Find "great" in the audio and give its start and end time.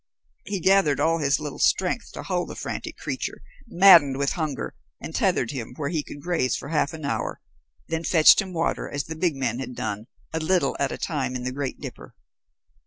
11.51-11.79